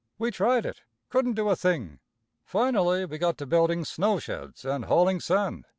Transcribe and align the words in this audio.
We 0.17 0.31
tried 0.31 0.65
it. 0.65 0.81
Couldn't 1.09 1.35
do 1.35 1.47
a 1.49 1.55
thing. 1.55 1.99
Finally 2.43 3.05
we 3.05 3.19
got 3.19 3.37
to 3.37 3.45
building 3.45 3.85
snow 3.85 4.17
sheds 4.17 4.65
and 4.65 4.85
hauling 4.85 5.19
sand. 5.19 5.67